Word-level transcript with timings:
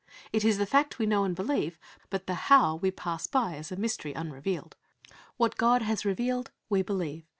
It 0.33 0.43
is 0.43 0.57
the 0.57 0.65
fact 0.65 0.97
we 0.97 1.05
know 1.05 1.25
and 1.25 1.35
believe, 1.35 1.77
but 2.09 2.25
the 2.25 2.33
how 2.49 2.77
we 2.77 2.89
pass 2.89 3.27
by 3.27 3.53
as 3.53 3.71
a 3.71 3.75
mystery 3.75 4.13
unrevealed. 4.13 4.75
What 5.37 5.57
God 5.57 5.83
has 5.83 6.05
revealed, 6.05 6.49
we 6.71 6.81
believe. 6.81 7.27